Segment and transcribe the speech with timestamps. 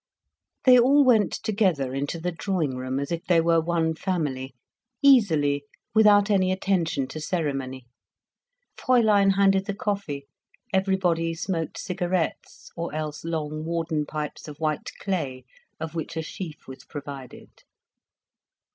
[0.65, 4.55] They all went together into the drawing room, as if they were one family,
[5.03, 7.85] easily, without any attention to ceremony.
[8.75, 10.25] Fräulein handed the coffee,
[10.73, 15.45] everybody smoked cigarettes, or else long warden pipes of white clay,
[15.79, 17.61] of which a sheaf was provided.